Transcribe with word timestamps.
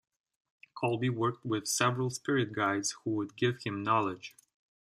Colby 0.73 1.11
worked 1.11 1.45
with 1.45 1.67
several 1.67 2.09
spirit 2.09 2.53
guides 2.53 2.95
who 3.03 3.11
would 3.11 3.35
give 3.35 3.61
him 3.61 3.83
knowledge. 3.83 4.35